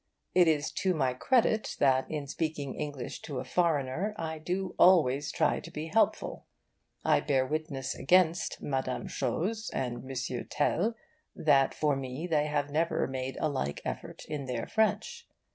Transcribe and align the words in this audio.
It 0.33 0.47
is 0.47 0.71
to 0.81 0.95
my 0.95 1.13
credit 1.13 1.75
that 1.77 2.09
in 2.09 2.25
speaking 2.25 2.73
English 2.73 3.21
to 3.21 3.37
a 3.37 3.43
foreigner 3.43 4.15
I 4.17 4.39
do 4.39 4.73
always 4.79 5.31
try 5.31 5.59
to 5.59 5.69
be 5.69 5.89
helpful. 5.93 6.47
I 7.05 7.19
bear 7.19 7.45
witness 7.45 7.93
against 7.93 8.63
Mme. 8.63 9.05
Chose 9.09 9.69
and 9.71 9.97
M. 10.09 10.45
Tel 10.49 10.95
that 11.35 11.75
for 11.75 11.95
me 11.95 12.25
they 12.25 12.47
have 12.47 12.71
never 12.71 13.05
made 13.05 13.37
a 13.39 13.47
like 13.47 13.79
effort 13.85 14.25
in 14.25 14.45
their 14.47 14.65
French. 14.65 15.27